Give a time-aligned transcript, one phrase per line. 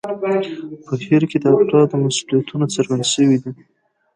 [0.85, 3.51] په هیر کې د افرادو مسوولیتونه څرګند شوي وو.